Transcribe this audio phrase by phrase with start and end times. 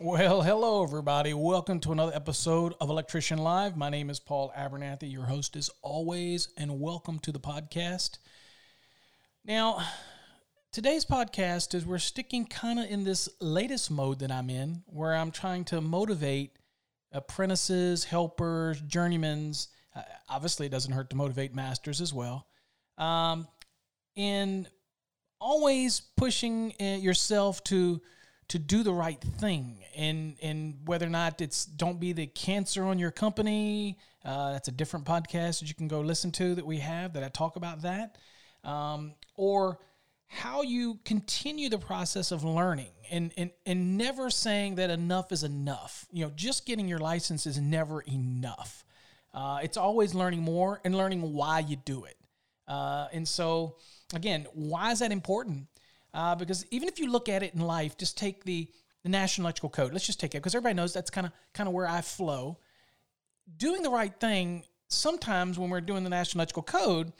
[0.00, 1.34] Well, hello, everybody.
[1.34, 3.76] Welcome to another episode of Electrician Live.
[3.76, 8.18] My name is Paul Abernathy, your host as always, and welcome to the podcast.
[9.44, 9.84] Now,
[10.70, 15.16] today's podcast is we're sticking kind of in this latest mode that I'm in, where
[15.16, 16.52] I'm trying to motivate
[17.10, 19.66] apprentices, helpers, journeymans.
[19.96, 22.46] Uh, obviously, it doesn't hurt to motivate masters as well.
[22.98, 23.48] Um,
[24.14, 24.68] in
[25.40, 28.00] always pushing uh, yourself to
[28.48, 29.84] to do the right thing.
[29.96, 34.68] And and whether or not it's don't be the cancer on your company uh, that's
[34.68, 37.56] a different podcast that you can go listen to that we have that i talk
[37.56, 38.16] about that.
[38.64, 39.78] Um, or
[40.26, 45.42] how you continue the process of learning and, and and never saying that enough is
[45.42, 46.06] enough.
[46.12, 48.84] You know just getting your license is never enough.
[49.32, 52.16] Uh, it's always learning more and learning why you do it.
[52.66, 53.76] Uh, and so
[54.14, 55.66] again why is that important
[56.14, 58.68] uh, because even if you look at it in life, just take the,
[59.02, 59.92] the National Electrical Code.
[59.92, 62.58] Let's just take it because everybody knows that's kind of kind of where I flow.
[63.56, 64.64] Doing the right thing.
[64.88, 67.12] Sometimes when we're doing the National Electrical Code,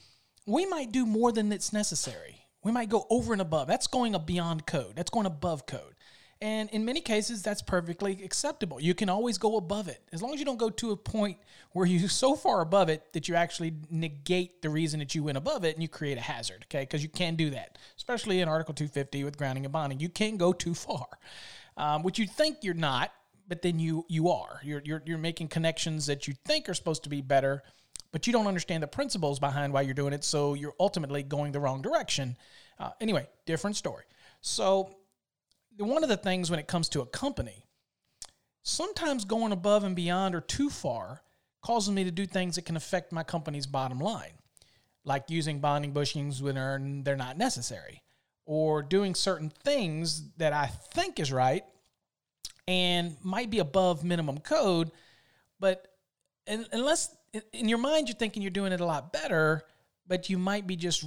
[0.47, 2.47] we might do more than it's necessary.
[2.65, 3.69] We might go over and above.
[3.69, 4.97] That's going beyond code.
[4.97, 5.95] That's going above code.
[6.41, 8.81] And in many cases, that's perfectly acceptable.
[8.81, 11.39] You can always go above it as long as you don't go to a point
[11.73, 15.37] where you're so far above it that you actually negate the reason that you went
[15.37, 16.65] above it and you create a hazard.
[16.69, 19.99] Okay, because you can do that, especially in Article 250 with grounding and bonding.
[19.99, 21.07] You can go too far,
[21.77, 23.13] um, which you think you're not,
[23.49, 24.61] but then you you are.
[24.63, 27.65] You're, you're you're making connections that you think are supposed to be better,
[28.13, 30.23] but you don't understand the principles behind why you're doing it.
[30.23, 32.37] So you're ultimately going the wrong direction.
[32.79, 34.05] Uh, anyway, different story.
[34.41, 34.98] So
[35.87, 37.65] one of the things when it comes to a company,
[38.63, 41.23] sometimes going above and beyond or too far
[41.63, 44.33] causes me to do things that can affect my company's bottom line,
[45.05, 48.03] like using bonding bushings when they're, not necessary,
[48.47, 51.65] or doing certain things that I think is right
[52.67, 54.91] and might be above minimum code,
[55.61, 55.87] but
[56.47, 57.15] unless
[57.53, 59.63] in your mind you're thinking you're doing it a lot better,
[60.07, 61.05] but you might be just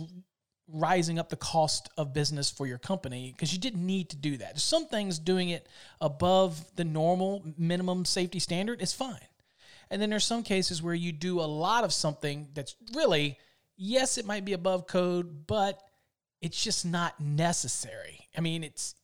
[0.71, 4.37] rising up the cost of business for your company because you didn't need to do
[4.37, 4.59] that.
[4.59, 5.67] Some things doing it
[5.99, 9.19] above the normal minimum safety standard is fine.
[9.89, 13.37] And then there's some cases where you do a lot of something that's really,
[13.75, 15.81] yes, it might be above code, but
[16.41, 18.27] it's just not necessary.
[18.37, 18.95] I mean, it's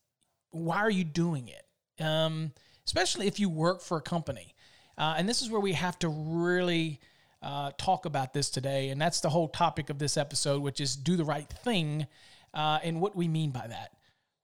[0.51, 2.03] why are you doing it?
[2.03, 2.53] Um,
[2.85, 4.55] especially if you work for a company.
[4.97, 6.99] Uh, and this is where we have to really
[7.41, 8.89] uh, talk about this today.
[8.89, 12.07] And that's the whole topic of this episode, which is do the right thing
[12.53, 13.91] uh, and what we mean by that.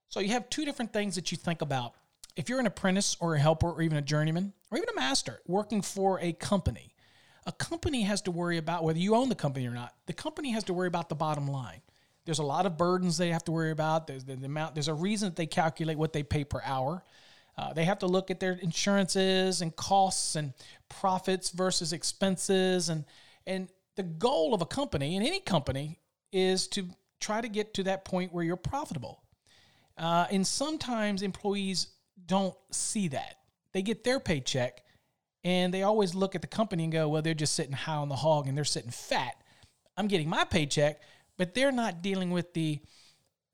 [0.08, 1.94] So you have two different things that you think about.
[2.36, 5.40] If you're an apprentice or a helper or even a journeyman or even a master
[5.46, 6.94] working for a company,
[7.46, 9.94] a company has to worry about whether you own the company or not.
[10.06, 11.80] The company has to worry about the bottom line.
[12.24, 14.06] There's a lot of burdens they have to worry about.
[14.06, 14.74] There's the, the amount.
[14.74, 17.04] There's a reason that they calculate what they pay per hour.
[17.56, 20.52] Uh, they have to look at their insurances and costs and
[20.88, 23.04] profits versus expenses and
[23.46, 26.00] and the goal of a company and any company
[26.32, 26.88] is to
[27.20, 29.22] try to get to that point where you're profitable.
[29.96, 31.88] Uh, and sometimes employees
[32.26, 33.36] don't see that.
[33.72, 34.82] They get their paycheck
[35.44, 38.08] and they always look at the company and go, well, they're just sitting high on
[38.08, 39.36] the hog and they're sitting fat.
[39.96, 41.00] I'm getting my paycheck,
[41.36, 42.80] but they're not dealing with the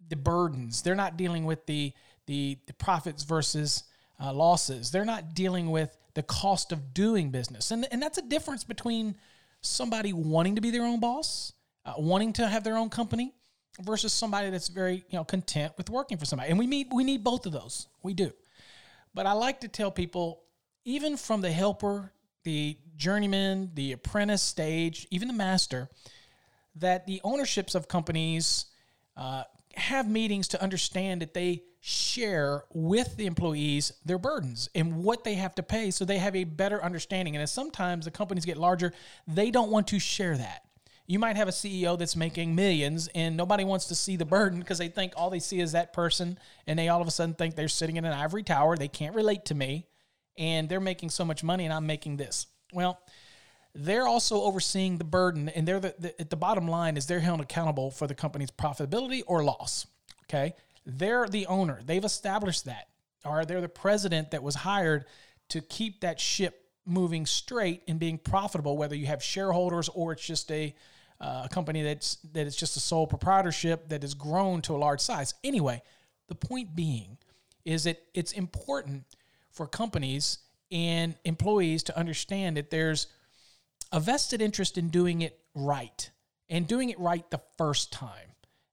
[0.09, 0.83] the burdens.
[0.83, 1.93] They're not dealing with the
[2.27, 3.85] the, the profits versus
[4.21, 4.91] uh, losses.
[4.91, 7.71] They're not dealing with the cost of doing business.
[7.71, 9.17] And, and that's a difference between
[9.61, 11.53] somebody wanting to be their own boss,
[11.85, 13.35] uh, wanting to have their own company,
[13.83, 16.51] versus somebody that's very you know content with working for somebody.
[16.51, 17.87] And we need we need both of those.
[18.03, 18.33] We do.
[19.15, 20.43] But I like to tell people,
[20.85, 22.13] even from the helper,
[22.45, 25.89] the journeyman, the apprentice stage, even the master,
[26.77, 28.67] that the ownerships of companies
[29.17, 35.25] uh, have meetings to understand that they share with the employees their burdens and what
[35.25, 37.35] they have to pay so they have a better understanding.
[37.35, 38.93] And as sometimes the companies get larger,
[39.27, 40.65] they don't want to share that.
[41.07, 44.61] You might have a CEO that's making millions and nobody wants to see the burden
[44.61, 47.35] because they think all they see is that person and they all of a sudden
[47.35, 48.77] think they're sitting in an ivory tower.
[48.77, 49.87] They can't relate to me
[50.39, 52.47] and they're making so much money and I'm making this.
[52.73, 53.01] Well,
[53.75, 57.21] they're also overseeing the burden and they're the, the, at the bottom line is they're
[57.21, 59.87] held accountable for the company's profitability or loss.
[60.25, 60.55] Okay.
[60.97, 61.81] They're the owner.
[61.85, 62.89] They've established that.
[63.25, 65.05] Or they're the president that was hired
[65.51, 70.27] to keep that ship moving straight and being profitable, whether you have shareholders or it's
[70.27, 70.75] just a
[71.21, 74.79] uh, a company that's that is just a sole proprietorship that has grown to a
[74.79, 75.35] large size.
[75.45, 75.83] Anyway,
[76.29, 77.19] the point being
[77.65, 79.05] is that it's important
[79.51, 80.39] for companies
[80.73, 83.09] and employees to understand that there's
[83.93, 86.11] a vested interest in doing it right
[86.49, 88.30] and doing it right the first time.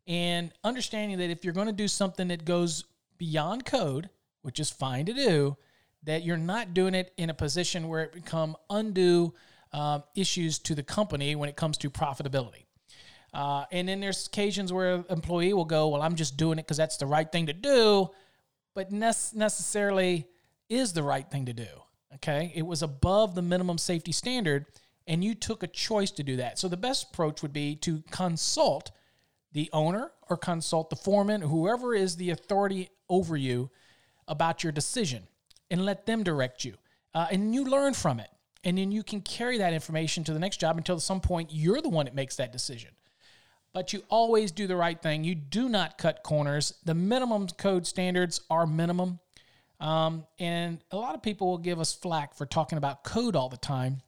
[0.07, 2.85] And understanding that if you're going to do something that goes
[3.17, 4.09] beyond code,
[4.41, 5.57] which is fine to do,
[6.03, 9.33] that you're not doing it in a position where it become undue
[9.73, 12.65] um, issues to the company when it comes to profitability.
[13.33, 16.63] Uh, and then there's occasions where an employee will go, "Well, I'm just doing it
[16.63, 18.09] because that's the right thing to do,"
[18.73, 20.27] but ne- necessarily
[20.69, 21.67] is the right thing to do.
[22.15, 24.67] Okay, it was above the minimum safety standard,
[25.05, 26.57] and you took a choice to do that.
[26.57, 28.91] So the best approach would be to consult
[29.51, 33.69] the owner or consult the foreman, whoever is the authority over you,
[34.27, 35.23] about your decision,
[35.71, 36.75] and let them direct you,
[37.13, 38.29] uh, and you learn from it
[38.67, 41.51] and then you can carry that information to the next job until at some point
[41.53, 42.91] you're the one that makes that decision.
[43.73, 45.23] But you always do the right thing.
[45.23, 46.73] You do not cut corners.
[46.83, 49.19] The minimum code standards are minimum.
[49.79, 53.47] Um, and a lot of people will give us flack for talking about code all
[53.47, 54.01] the time.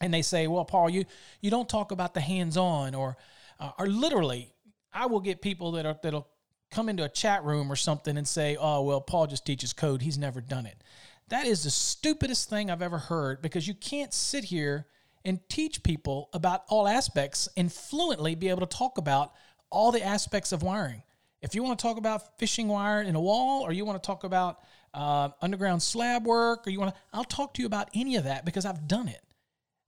[0.00, 1.04] And they say, well, Paul, you,
[1.42, 3.18] you don't talk about the hands on, or,
[3.60, 4.52] uh, or literally,
[4.92, 6.28] I will get people that are, that'll
[6.70, 10.02] come into a chat room or something and say, oh, well, Paul just teaches code.
[10.02, 10.82] He's never done it.
[11.28, 14.86] That is the stupidest thing I've ever heard because you can't sit here
[15.24, 19.32] and teach people about all aspects and fluently be able to talk about
[19.70, 21.02] all the aspects of wiring.
[21.40, 24.06] If you want to talk about fishing wire in a wall, or you want to
[24.06, 24.60] talk about
[24.94, 28.24] uh, underground slab work, or you want to, I'll talk to you about any of
[28.24, 29.22] that because I've done it.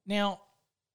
[0.07, 0.41] Now,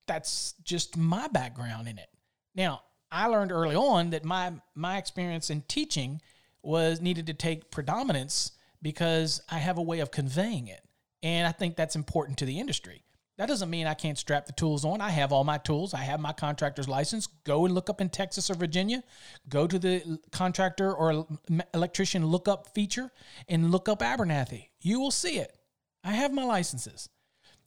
[0.08, 2.10] that's just my background in it.
[2.56, 6.22] Now, I learned early on that my my experience in teaching
[6.62, 8.52] was needed to take predominance
[8.82, 10.82] because I have a way of conveying it.
[11.22, 13.04] And I think that's important to the industry.
[13.38, 15.00] That doesn't mean I can't strap the tools on.
[15.00, 15.94] I have all my tools.
[15.94, 17.28] I have my contractor's license.
[17.46, 19.02] Go and look up in Texas or Virginia.
[19.48, 21.26] Go to the contractor or
[21.74, 23.12] electrician lookup feature
[23.48, 24.68] and look up Abernathy.
[24.82, 25.58] You will see it.
[26.04, 27.08] I have my licenses.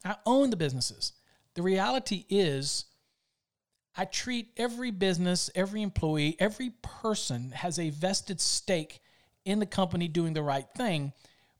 [0.04, 1.14] I own the businesses.
[1.54, 2.84] The reality is,
[3.96, 9.00] I treat every business, every employee, every person has a vested stake
[9.44, 11.12] in the company doing the right thing.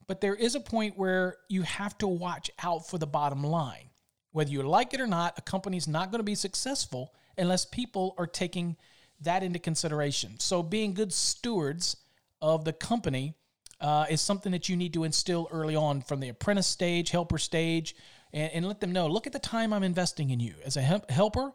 [0.06, 3.90] But there is a point where you have to watch out for the bottom line.
[4.32, 8.14] Whether you like it or not, a company's not going to be successful unless people
[8.18, 8.76] are taking
[9.20, 10.40] that into consideration.
[10.40, 11.96] So, being good stewards
[12.40, 13.34] of the company
[13.80, 17.38] uh, is something that you need to instill early on from the apprentice stage, helper
[17.38, 17.94] stage,
[18.32, 20.82] and, and let them know look at the time I'm investing in you as a
[20.82, 21.52] helper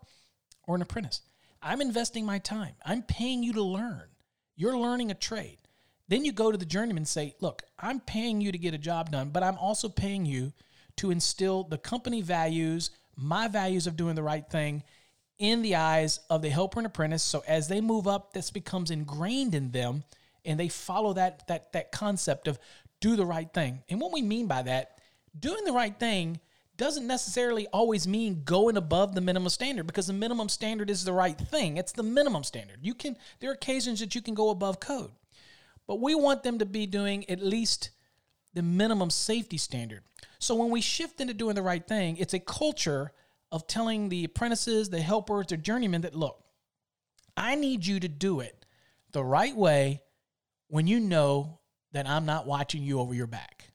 [0.67, 1.21] or an apprentice.
[1.61, 4.03] I'm investing my time, I'm paying you to learn.
[4.55, 5.57] You're learning a trade.
[6.07, 8.77] Then you go to the journeyman and say, look, I'm paying you to get a
[8.77, 10.53] job done, but I'm also paying you
[10.97, 14.83] to instill the company values, my values of doing the right thing
[15.37, 17.23] in the eyes of the helper and apprentice.
[17.23, 20.03] So as they move up, this becomes ingrained in them
[20.45, 22.57] and they follow that that that concept of
[22.99, 23.83] do the right thing.
[23.89, 24.97] And what we mean by that,
[25.37, 26.39] doing the right thing
[26.77, 31.13] doesn't necessarily always mean going above the minimum standard because the minimum standard is the
[31.13, 31.77] right thing.
[31.77, 32.79] It's the minimum standard.
[32.81, 35.11] You can there are occasions that you can go above code.
[35.87, 37.91] But we want them to be doing at least
[38.53, 40.03] the minimum safety standard.
[40.39, 43.11] So when we shift into doing the right thing, it's a culture
[43.51, 46.43] of telling the apprentices, the helpers, the journeymen that look,
[47.35, 48.65] I need you to do it
[49.11, 50.01] the right way
[50.67, 51.59] when you know
[51.93, 53.69] that I'm not watching you over your back.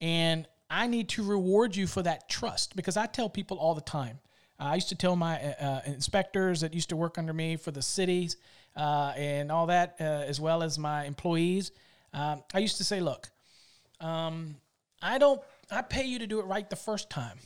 [0.00, 3.80] And I need to reward you for that trust because I tell people all the
[3.80, 4.18] time.
[4.60, 7.70] I used to tell my uh, uh inspectors that used to work under me for
[7.70, 8.36] the cities
[8.76, 11.72] uh, and all that, uh, as well as my employees.
[12.12, 13.28] Um, I used to say, look,
[14.00, 14.56] um,
[15.02, 17.38] I don't, I pay you to do it right the first time.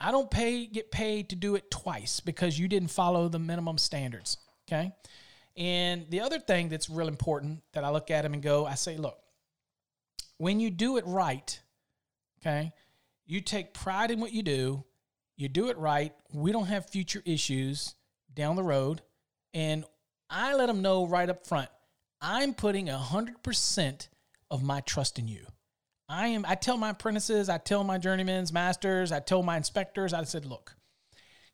[0.00, 3.78] I don't pay, get paid to do it twice because you didn't follow the minimum
[3.78, 4.38] standards.
[4.66, 4.92] Okay.
[5.56, 8.74] And the other thing that's real important that I look at them and go, I
[8.74, 9.18] say, look,
[10.38, 11.60] when you do it right,
[12.40, 12.72] okay,
[13.26, 14.84] you take pride in what you do,
[15.36, 16.12] you do it right.
[16.32, 17.94] We don't have future issues
[18.34, 19.02] down the road.
[19.54, 19.84] And
[20.28, 21.70] I let them know right up front,
[22.20, 24.08] I'm putting 100%
[24.50, 25.46] of my trust in you.
[26.08, 30.12] I am I tell my apprentices, I tell my journeymen's masters, I tell my inspectors,
[30.12, 30.74] I said, look,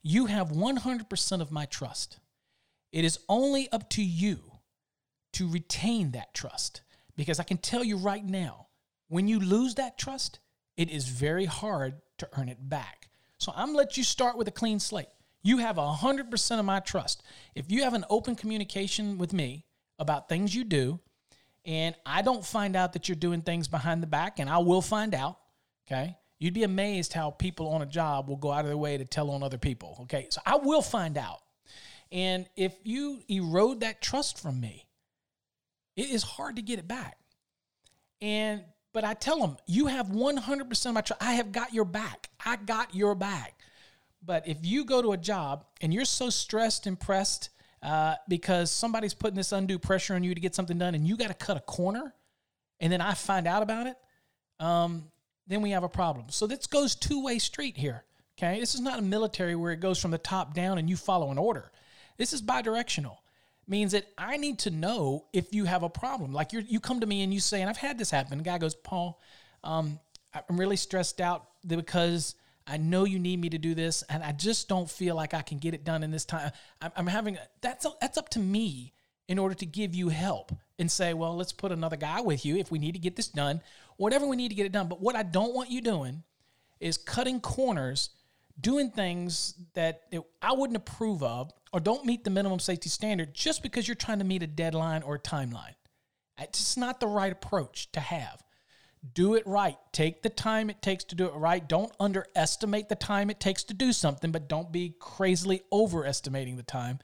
[0.03, 2.19] you have 100% of my trust.
[2.91, 4.39] It is only up to you
[5.35, 6.81] to retain that trust
[7.17, 8.69] because I can tell you right now,
[9.09, 10.41] when you lose that trust,
[10.77, 13.09] it is very hard to earn it back.
[13.39, 15.09] So I'm let you start with a clean slate.
[15.43, 17.23] You have 100% of my trust.
[17.55, 19.65] If you have an open communication with me
[19.99, 21.01] about things you do,
[21.65, 24.83] and I don't find out that you're doing things behind the back, and I will
[24.83, 25.39] find out,
[25.87, 26.17] okay?
[26.39, 29.05] You'd be amazed how people on a job will go out of their way to
[29.05, 29.99] tell on other people.
[30.03, 30.27] Okay.
[30.31, 31.41] So I will find out.
[32.13, 34.87] And if you erode that trust from me,
[35.97, 37.19] it is hard to get it back.
[38.21, 38.63] And
[38.97, 41.23] but I tell them, you have 100% of my trust.
[41.23, 42.31] I have got your back.
[42.43, 43.61] I got your back.
[44.25, 47.51] But if you go to a job and you're so stressed and pressed
[47.83, 51.19] uh, because somebody's putting this undue pressure on you to get something done and you
[51.19, 52.15] got to cut a corner,
[52.81, 53.97] and then I find out about it,
[54.61, 55.11] um,
[55.47, 56.31] then we have a problem.
[56.31, 58.03] So this goes two way street here.
[58.39, 58.59] Okay.
[58.61, 61.31] This is not a military where it goes from the top down and you follow
[61.31, 61.71] an order.
[62.17, 63.19] This is bidirectional.
[63.69, 66.33] Means that I need to know if you have a problem.
[66.33, 68.39] Like you you come to me and you say, and I've had this happen.
[68.39, 69.21] The guy goes, Paul,
[69.65, 69.99] um,
[70.33, 74.33] I'm really stressed out because I know you need me to do this, and I
[74.33, 76.53] just don't feel like I can get it done in this time.
[76.81, 78.93] I'm, I'm having that's that's up to me
[79.29, 82.57] in order to give you help and say, well, let's put another guy with you
[82.57, 83.61] if we need to get this done,
[83.97, 84.89] whatever we need to get it done.
[84.89, 86.23] But what I don't want you doing
[86.79, 88.11] is cutting corners,
[88.61, 90.03] doing things that
[90.43, 94.19] I wouldn't approve of or don't meet the minimum safety standard just because you're trying
[94.19, 95.75] to meet a deadline or a timeline.
[96.39, 98.43] It's just not the right approach to have.
[99.15, 99.77] Do it right.
[99.93, 101.67] Take the time it takes to do it right.
[101.67, 106.63] Don't underestimate the time it takes to do something, but don't be crazily overestimating the
[106.63, 106.99] time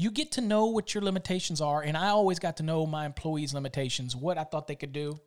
[0.00, 1.82] you get to know what your limitations are.
[1.82, 5.20] And I always got to know my employees' limitations, what I thought they could do,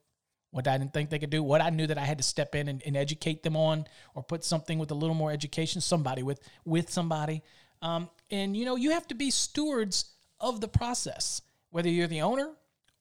[0.53, 2.53] what I didn't think they could do, what I knew that I had to step
[2.53, 6.21] in and, and educate them on, or put something with a little more education, somebody
[6.21, 7.41] with with somebody.
[7.81, 10.05] Um, and you know, you have to be stewards
[10.39, 11.41] of the process,
[11.71, 12.51] whether you're the owner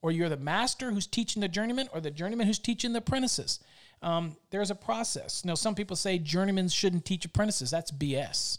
[0.00, 3.60] or you're the master who's teaching the journeyman or the journeyman who's teaching the apprentices.
[4.00, 5.44] Um, there's a process.
[5.44, 7.70] Now, some people say journeymans shouldn't teach apprentices.
[7.70, 8.58] That's BS.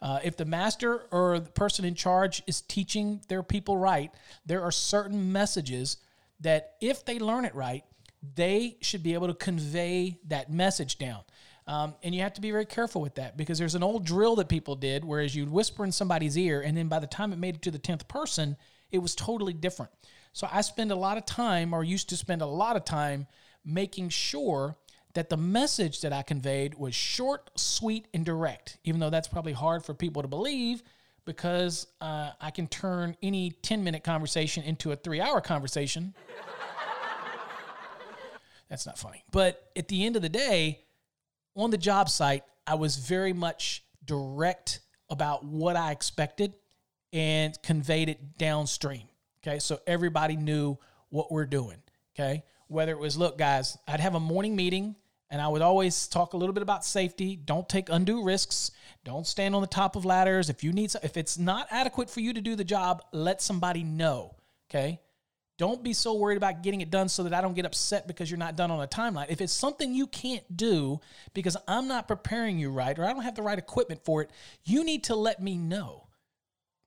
[0.00, 4.12] Uh, if the master or the person in charge is teaching their people right,
[4.46, 5.96] there are certain messages
[6.40, 7.84] that if they learn it right,
[8.34, 11.20] they should be able to convey that message down.
[11.66, 14.36] Um, and you have to be very careful with that because there's an old drill
[14.36, 17.38] that people did, whereas you'd whisper in somebody's ear, and then by the time it
[17.38, 18.56] made it to the 10th person,
[18.90, 19.92] it was totally different.
[20.32, 23.26] So I spend a lot of time, or used to spend a lot of time,
[23.64, 24.76] making sure
[25.12, 29.52] that the message that I conveyed was short, sweet, and direct, even though that's probably
[29.52, 30.82] hard for people to believe
[31.28, 36.14] because uh, I can turn any 10 minute conversation into a three hour conversation.
[38.68, 39.24] That's not funny.
[39.30, 40.84] But at the end of the day,
[41.56, 46.54] on the job site, I was very much direct about what I expected
[47.12, 49.08] and conveyed it downstream.
[49.42, 49.58] Okay.
[49.58, 51.78] So everybody knew what we're doing.
[52.14, 52.44] Okay.
[52.66, 54.96] Whether it was, look, guys, I'd have a morning meeting
[55.30, 57.36] and I would always talk a little bit about safety.
[57.36, 58.70] Don't take undue risks.
[59.04, 60.50] Don't stand on the top of ladders.
[60.50, 63.84] If you need, if it's not adequate for you to do the job, let somebody
[63.84, 64.36] know.
[64.70, 65.00] Okay.
[65.58, 68.30] Don't be so worried about getting it done so that I don't get upset because
[68.30, 69.26] you're not done on a timeline.
[69.28, 71.00] If it's something you can't do
[71.34, 74.30] because I'm not preparing you right or I don't have the right equipment for it,
[74.64, 76.06] you need to let me know.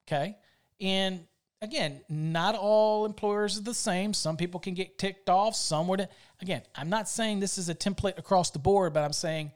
[0.07, 0.37] Okay.
[0.79, 1.25] And
[1.61, 4.13] again, not all employers are the same.
[4.13, 5.53] Some people can get ticked off.
[5.55, 6.07] Some would.
[6.41, 9.51] Again, I'm not saying this is a template across the board, but I'm saying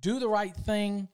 [0.00, 1.08] do the right thing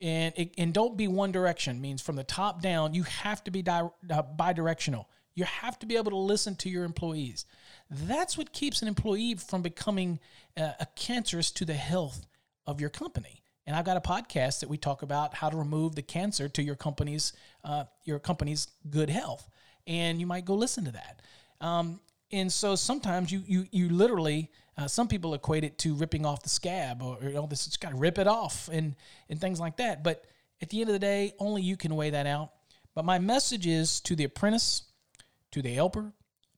[0.00, 1.80] and and don't be one direction.
[1.80, 5.08] Means from the top down, you have to be di- uh, bi-directional.
[5.34, 7.46] You have to be able to listen to your employees.
[7.90, 10.20] That's what keeps an employee from becoming
[10.56, 12.26] uh, a cancerous to the health
[12.66, 13.42] of your company.
[13.66, 16.62] And I've got a podcast that we talk about how to remove the cancer to
[16.62, 17.32] your company's
[17.64, 19.48] uh, your company's good health
[19.86, 21.22] and you might go listen to that.
[21.60, 26.24] Um, and so sometimes you you you literally uh, some people equate it to ripping
[26.24, 28.96] off the scab or, or you know this just got to rip it off and
[29.28, 30.02] and things like that.
[30.02, 30.24] But
[30.60, 32.52] at the end of the day, only you can weigh that out.
[32.94, 34.82] But my message is to the apprentice,
[35.52, 36.12] to the helper,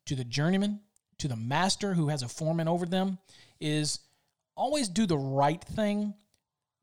[0.06, 0.80] to the journeyman,
[1.18, 3.18] to the master who has a foreman over them
[3.60, 4.00] is
[4.56, 6.14] always do the right thing.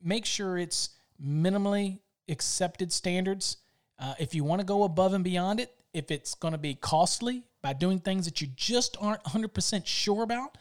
[0.01, 0.89] Make sure it's
[1.23, 1.99] minimally
[2.29, 3.57] accepted standards.
[3.99, 6.73] Uh, if you want to go above and beyond it, if it's going to be
[6.75, 10.57] costly by doing things that you just aren't 100% sure about,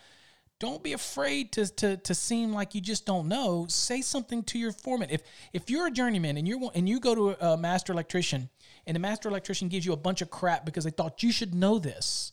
[0.59, 3.64] don't be afraid to, to, to seem like you just don't know.
[3.69, 5.09] Say something to your foreman.
[5.11, 5.23] If
[5.54, 8.50] if you're a journeyman and you're and you go to a master electrician
[8.91, 11.55] and the master electrician gives you a bunch of crap because they thought you should
[11.55, 12.33] know this,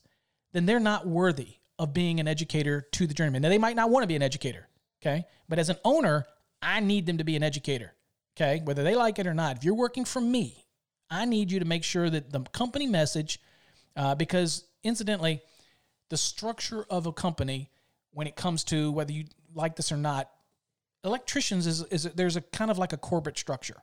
[0.53, 3.43] then they're not worthy of being an educator to the journeyman.
[3.43, 4.67] Now they might not want to be an educator,
[4.99, 5.25] okay?
[5.47, 6.25] But as an owner,
[6.59, 7.93] I need them to be an educator,
[8.35, 8.63] okay?
[8.65, 9.57] Whether they like it or not.
[9.57, 10.65] If you're working for me,
[11.11, 13.39] I need you to make sure that the company message,
[13.95, 15.43] uh, because incidentally,
[16.09, 17.69] the structure of a company,
[18.13, 20.27] when it comes to whether you like this or not,
[21.03, 23.77] electricians is, is there's a kind of like a corporate structure,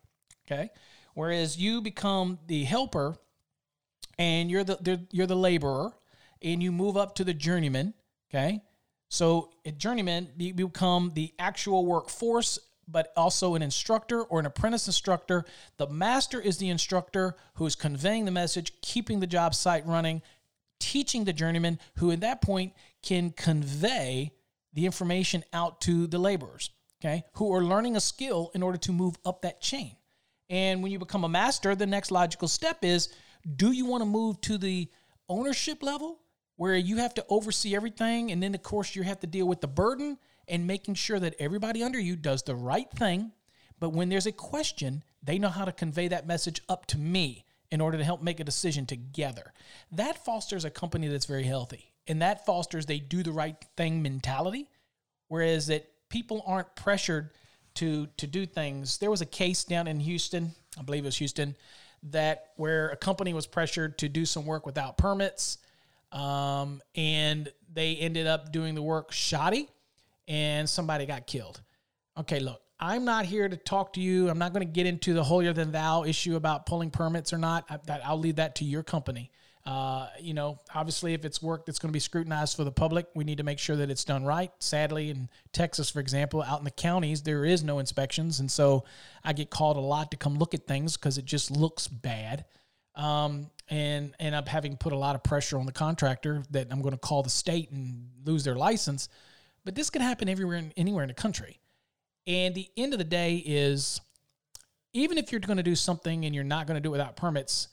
[0.44, 0.70] okay?
[1.14, 3.16] Whereas you become the helper,
[4.18, 5.92] and you're the you're the laborer,
[6.42, 7.94] and you move up to the journeyman,
[8.30, 8.60] okay?
[9.08, 14.86] So at Journeyman, you become the actual workforce, but also an instructor or an apprentice
[14.88, 15.44] instructor.
[15.76, 20.20] The master is the instructor who is conveying the message, keeping the job site running,
[20.80, 24.32] teaching the journeyman, who at that point can convey
[24.72, 28.90] the information out to the laborers, okay, who are learning a skill in order to
[28.90, 29.94] move up that chain.
[30.50, 33.08] And when you become a master, the next logical step is
[33.56, 34.88] do you want to move to the
[35.28, 36.20] ownership level
[36.56, 38.30] where you have to oversee everything?
[38.30, 41.34] And then, of course, you have to deal with the burden and making sure that
[41.38, 43.32] everybody under you does the right thing.
[43.80, 47.44] But when there's a question, they know how to convey that message up to me
[47.70, 49.52] in order to help make a decision together.
[49.92, 51.92] That fosters a company that's very healthy.
[52.06, 54.68] And that fosters they do the right thing mentality.
[55.28, 57.30] Whereas that people aren't pressured
[57.74, 58.98] to to do things.
[58.98, 61.56] There was a case down in Houston, I believe it was Houston,
[62.04, 65.58] that where a company was pressured to do some work without permits,
[66.12, 69.68] um, and they ended up doing the work shoddy,
[70.28, 71.60] and somebody got killed.
[72.16, 74.28] Okay, look, I'm not here to talk to you.
[74.28, 77.38] I'm not going to get into the holier than thou issue about pulling permits or
[77.38, 77.64] not.
[77.68, 79.30] I, that I'll leave that to your company.
[79.66, 83.06] Uh, you know, obviously, if it's work that's going to be scrutinized for the public,
[83.14, 84.50] we need to make sure that it's done right.
[84.58, 88.40] Sadly, in Texas, for example, out in the counties, there is no inspections.
[88.40, 88.84] And so
[89.24, 92.44] I get called a lot to come look at things because it just looks bad.
[92.94, 96.82] Um, and end up having put a lot of pressure on the contractor that I'm
[96.82, 99.08] going to call the state and lose their license.
[99.64, 101.58] But this can happen everywhere, anywhere in the country.
[102.26, 104.00] And the end of the day is
[104.92, 107.16] even if you're going to do something and you're not going to do it without
[107.16, 107.68] permits,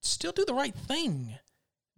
[0.00, 1.36] still do the right thing.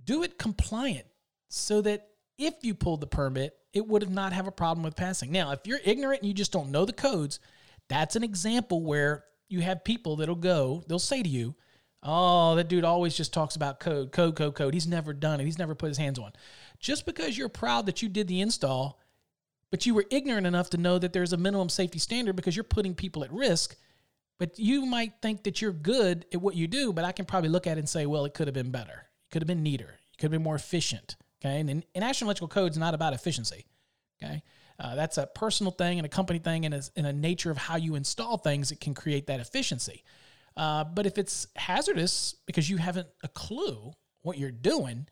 [0.03, 1.07] Do it compliant
[1.49, 5.31] so that if you pulled the permit, it would not have a problem with passing.
[5.31, 7.39] Now, if you're ignorant and you just don't know the codes,
[7.89, 11.55] that's an example where you have people that'll go, they'll say to you,
[12.03, 14.73] Oh, that dude always just talks about code, code, code, code.
[14.73, 15.45] He's never done it.
[15.45, 16.33] He's never put his hands on.
[16.79, 18.99] Just because you're proud that you did the install,
[19.71, 22.65] but you were ignorant enough to know that there's a minimum safety standard because you're
[22.65, 23.77] putting people at risk,
[24.41, 27.51] but you might think that you're good at what you do, but I can probably
[27.51, 29.07] look at it and say, well, it could have been better.
[29.27, 29.99] It could have been neater.
[30.13, 31.17] It could have been more efficient.
[31.45, 31.61] Okay.
[31.61, 33.67] And, and National Electrical Code is not about efficiency.
[34.23, 34.43] Okay.
[34.79, 37.77] Uh, that's a personal thing and a company thing, and in a nature of how
[37.77, 40.05] you install things, it can create that efficiency.
[40.57, 45.07] Uh, but if it's hazardous because you haven't a clue what you're doing,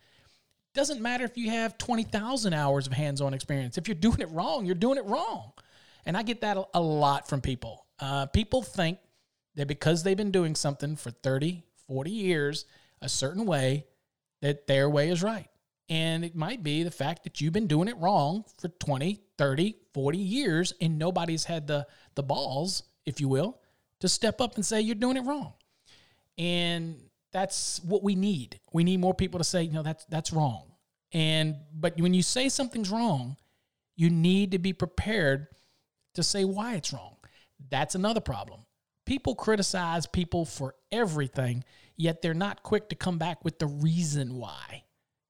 [0.72, 3.76] doesn't matter if you have 20,000 hours of hands on experience.
[3.76, 5.52] If you're doing it wrong, you're doing it wrong.
[6.06, 7.84] And I get that a, lot from people.
[8.00, 8.98] Uh, people think
[9.58, 12.64] that because they've been doing something for 30, 40 years
[13.02, 13.86] a certain way,
[14.40, 15.48] that their way is right.
[15.88, 19.74] And it might be the fact that you've been doing it wrong for 20, 30,
[19.92, 23.58] 40 years, and nobody's had the, the balls, if you will,
[23.98, 25.54] to step up and say, you're doing it wrong.
[26.38, 27.00] And
[27.32, 28.60] that's what we need.
[28.72, 30.70] We need more people to say, you know, that's, that's wrong.
[31.10, 33.36] And, but when you say something's wrong,
[33.96, 35.48] you need to be prepared
[36.14, 37.16] to say why it's wrong.
[37.70, 38.60] That's another problem.
[39.08, 41.64] People criticize people for everything,
[41.96, 44.84] yet they're not quick to come back with the reason why.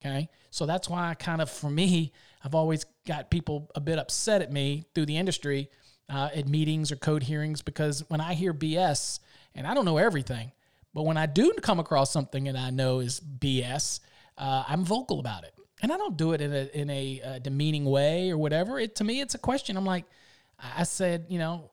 [0.05, 0.29] Okay.
[0.51, 2.13] So that's why I kind of, for me,
[2.45, 5.71] I've always got people a bit upset at me through the industry
[6.09, 9.21] uh, at meetings or code hearings because when I hear BS,
[9.55, 10.51] and I don't know everything,
[10.93, 14.01] but when I do come across something and I know is BS,
[14.37, 15.55] uh, I'm vocal about it.
[15.83, 18.81] And I don't do it in a, in a uh, demeaning way or whatever.
[18.81, 19.77] It to me, it's a question.
[19.77, 20.05] I'm like,
[20.59, 21.71] I said, you know,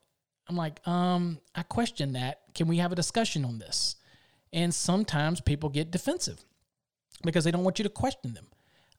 [0.47, 2.41] I'm like, um, I question that.
[2.53, 3.95] Can we have a discussion on this?
[4.53, 6.43] And sometimes people get defensive
[7.23, 8.47] because they don't want you to question them.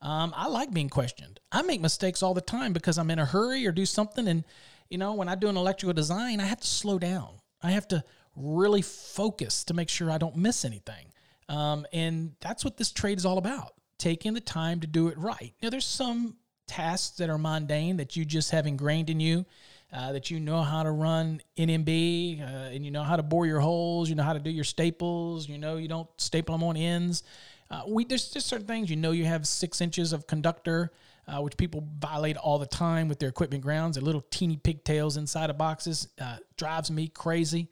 [0.03, 1.41] Um, I like being questioned.
[1.51, 4.29] I make mistakes all the time because I'm in a hurry or do something.
[4.29, 4.45] And,
[4.91, 7.41] you know, when I do an electrical design, I have to slow down.
[7.63, 8.05] I have to
[8.35, 11.07] really focus to make sure I don't miss anything.
[11.49, 15.17] Um, and that's what this trade is all about taking the time to do it
[15.17, 15.55] right.
[15.63, 19.47] Now, there's some tasks that are mundane that you just have ingrained in you
[19.93, 23.47] uh, that you know how to run NMB uh, and you know how to bore
[23.47, 26.65] your holes, you know how to do your staples, you know you don't staple them
[26.65, 27.23] on ends.
[27.71, 30.93] Uh, we there's just certain things you know you have six inches of conductor,
[31.29, 33.97] uh, which people violate all the time with their equipment grounds.
[33.97, 37.69] Their little teeny pigtails inside of boxes uh, drives me crazy.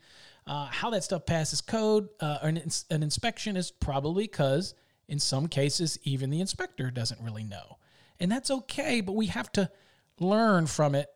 [0.47, 4.75] How that stuff passes code an, an inspection is probably because
[5.09, 7.79] in some cases even the inspector doesn't really know,
[8.21, 9.01] and that's okay.
[9.01, 9.71] But we have to
[10.21, 11.09] learn from it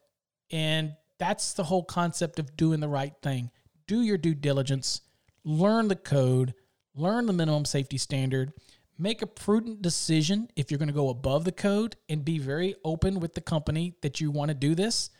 [0.50, 3.50] and that's the whole concept of doing the right thing.
[3.87, 5.02] Do your due diligence,
[5.44, 6.54] learn the code,
[6.94, 8.52] learn the minimum safety standard,
[8.98, 12.74] make a prudent decision if you're going to go above the code, and be very
[12.84, 15.11] open with the company that you want to do this.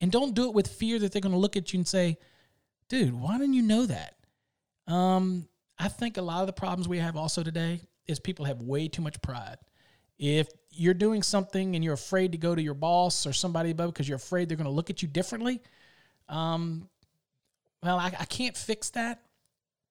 [0.00, 2.18] And don't do it with fear that they're going to look at you and say,
[2.88, 4.14] dude, why didn't you know that?
[4.86, 8.62] Um, I think a lot of the problems we have also today is people have
[8.62, 9.56] way too much pride.
[10.18, 13.92] If you're doing something and you're afraid to go to your boss or somebody above
[13.92, 15.62] because you're afraid they're going to look at you differently,
[16.28, 16.88] um,
[17.82, 19.22] well, I, I can't fix that,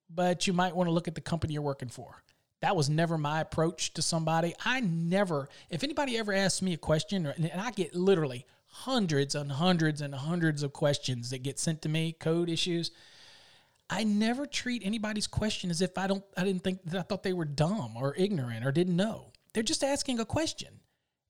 [0.09, 2.23] but you might want to look at the company you're working for.
[2.61, 4.55] That was never my approach to somebody.
[4.63, 9.51] I never, if anybody ever asks me a question, and I get literally hundreds and
[9.51, 12.91] hundreds and hundreds of questions that get sent to me, code issues.
[13.89, 17.23] I never treat anybody's question as if I don't I didn't think that I thought
[17.23, 19.31] they were dumb or ignorant or didn't know.
[19.55, 20.81] They're just asking a question.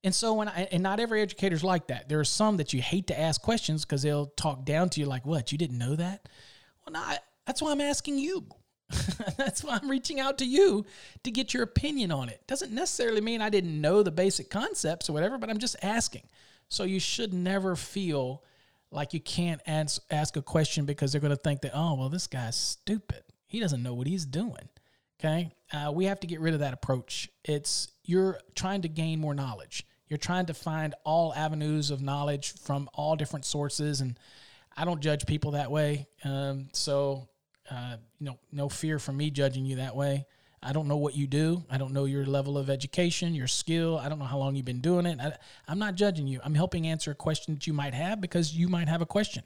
[0.04, 2.10] And so when I and not every educator's like that.
[2.10, 5.06] There are some that you hate to ask questions because they'll talk down to you
[5.06, 5.52] like, "What?
[5.52, 6.28] You didn't know that?"
[6.86, 8.48] Well, no, that's why I'm asking you.
[9.38, 10.86] that's why I'm reaching out to you
[11.24, 12.42] to get your opinion on it.
[12.48, 16.28] Doesn't necessarily mean I didn't know the basic concepts or whatever, but I'm just asking.
[16.68, 18.44] So you should never feel
[18.92, 22.10] like you can't ask, ask a question because they're going to think that, oh, well,
[22.10, 23.24] this guy's stupid.
[23.48, 24.70] He doesn't know what he's doing.
[25.20, 25.52] Okay.
[25.74, 27.30] Uh, we have to get rid of that approach.
[27.44, 29.86] It's you're trying to gain more knowledge.
[30.08, 34.02] You're trying to find all avenues of knowledge from all different sources.
[34.02, 34.20] And
[34.78, 36.08] I don't judge people that way.
[36.24, 37.28] Um, so,
[37.72, 40.26] uh, you know, no fear from me judging you that way.
[40.62, 41.64] I don't know what you do.
[41.70, 43.98] I don't know your level of education, your skill.
[43.98, 45.20] I don't know how long you've been doing it.
[45.20, 45.34] I,
[45.72, 46.40] am not judging you.
[46.44, 49.44] I'm helping answer a question that you might have because you might have a question.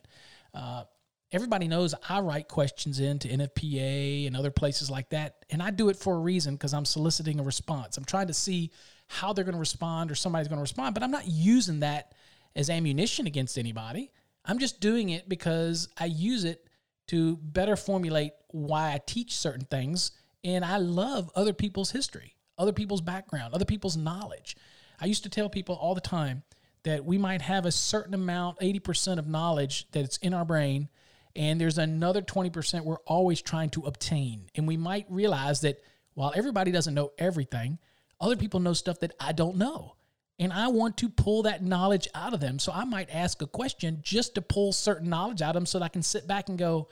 [0.54, 0.84] Uh,
[1.32, 5.46] everybody knows I write questions in into NFPA and other places like that.
[5.50, 7.98] And I do it for a reason because I'm soliciting a response.
[7.98, 8.72] I'm trying to see
[9.08, 12.14] how they're going to respond or somebody's going to respond, but I'm not using that
[12.56, 14.12] as ammunition against anybody.
[14.46, 16.68] I'm just doing it because I use it
[17.08, 20.12] to better formulate why I teach certain things
[20.44, 24.56] and I love other people's history, other people's background, other people's knowledge.
[25.00, 26.44] I used to tell people all the time
[26.84, 30.90] that we might have a certain amount, 80% of knowledge that's in our brain,
[31.36, 34.50] and there's another 20% we're always trying to obtain.
[34.56, 35.82] And we might realize that
[36.14, 37.78] while everybody doesn't know everything,
[38.20, 39.96] other people know stuff that I don't know.
[40.40, 42.60] And I want to pull that knowledge out of them.
[42.60, 45.80] So I might ask a question just to pull certain knowledge out of them so
[45.80, 46.88] that I can sit back and go,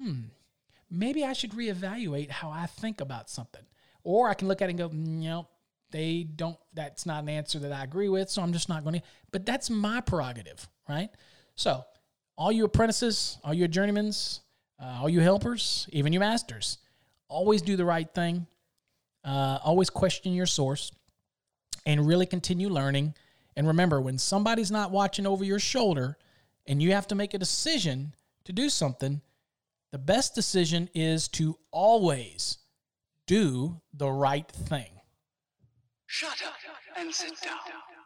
[0.00, 0.22] hmm,
[0.90, 3.62] maybe I should reevaluate how I think about something.
[4.04, 5.48] Or I can look at it and go, no,
[5.90, 8.30] they don't, that's not an answer that I agree with.
[8.30, 9.02] So I'm just not going to,
[9.32, 11.10] but that's my prerogative, right?
[11.56, 11.84] So,
[12.38, 14.40] all you apprentices, all your journeymans,
[14.80, 16.78] uh, all you helpers, even you masters,
[17.28, 18.46] always do the right thing.
[19.24, 20.92] Uh, always question your source
[21.84, 23.12] and really continue learning.
[23.56, 26.16] And remember, when somebody's not watching over your shoulder
[26.66, 29.20] and you have to make a decision to do something,
[29.90, 32.58] the best decision is to always
[33.26, 34.92] do the right thing.
[36.06, 36.54] Shut up
[36.96, 37.97] and sit down.